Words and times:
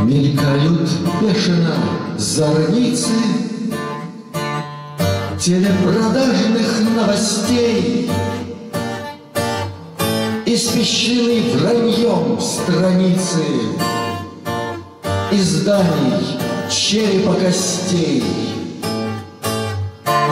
Мелькают 0.00 0.88
бешено 1.20 1.74
зорницы 2.16 3.10
Телепродажных 5.40 6.80
новостей. 6.96 8.08
Испещрены 10.46 11.58
враньем 11.58 12.40
страницы 12.40 13.42
Изданий 15.32 16.38
черепа 16.70 17.34
костей. 17.34 18.22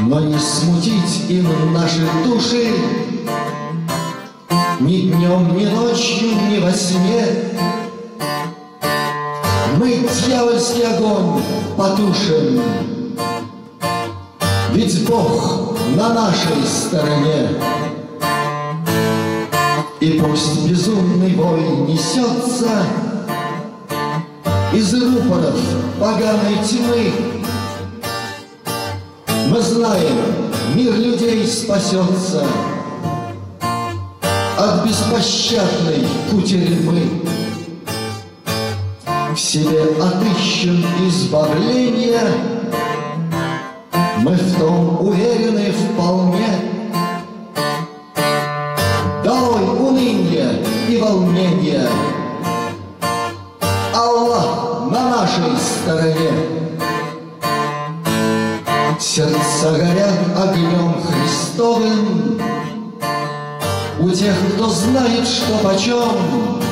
Но 0.00 0.20
не 0.20 0.38
смутить 0.38 1.28
им 1.28 1.72
наши 1.72 2.06
души 2.24 2.72
Ни 4.80 5.10
днем, 5.10 5.56
ни 5.56 5.66
ночью, 5.66 6.28
ни 6.48 6.60
во 6.60 6.70
сне 6.72 7.48
Мы 9.78 10.08
дьявольский 10.26 10.82
огонь 10.82 11.40
потушим. 11.76 12.60
Ведь 14.72 15.06
Бог 15.06 15.76
на 15.94 16.14
нашей 16.14 16.64
стороне. 16.66 17.50
И 20.00 20.20
пусть 20.20 20.68
безумный 20.68 21.34
вой 21.34 21.60
несется 21.88 22.84
Из 24.72 24.94
рупоров 24.94 25.60
поганой 26.00 26.56
тьмы. 26.64 27.12
Мы 29.46 29.60
знаем, 29.60 30.16
мир 30.74 30.92
людей 30.94 31.46
спасется 31.46 32.44
От 34.56 34.84
беспощадной 34.84 36.04
кутерьмы 36.30 37.37
В 39.34 39.38
себе 39.38 39.82
отыщем 40.00 40.84
избавление. 41.06 42.20
Мы 44.18 44.32
в 44.32 44.58
том 44.58 45.06
уверены 45.06 45.70
вполне. 45.72 46.48
Долой 49.22 49.68
уныние 49.78 50.64
и 50.88 50.96
волнение. 50.96 51.88
Аллах 53.94 54.90
на 54.90 55.10
нашей 55.10 55.56
стороне. 55.56 56.30
Сердца 58.98 59.72
горят 59.72 60.18
огнем 60.36 60.94
Христовым. 61.02 62.40
У 64.00 64.10
тех, 64.10 64.34
кто 64.54 64.68
знает, 64.68 65.26
что 65.26 65.58
почем 65.58 66.67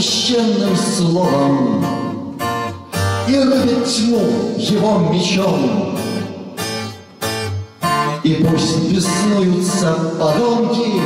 священным 0.00 0.74
словом 0.76 1.84
И 3.28 3.36
рубит 3.36 3.84
тьму 3.86 4.54
его 4.56 4.98
мечом. 5.10 5.98
И 8.22 8.34
пусть 8.34 8.90
беснуются 8.90 9.92
подонки. 10.18 11.00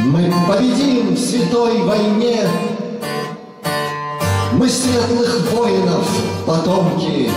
Мы 0.00 0.32
победим 0.48 1.14
в 1.14 1.18
святой 1.18 1.82
войне. 1.82 2.40
Мы 4.52 4.68
светлых 4.68 5.52
воинов 5.52 6.08
потомки. 6.46 7.30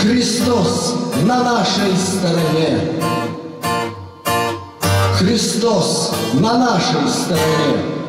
Христос 0.00 0.94
на 1.22 1.42
нашей 1.42 1.96
стороне 1.96 3.23
Христос 5.24 6.12
на 6.34 6.58
нашей 6.58 7.08
стороне 7.08 8.03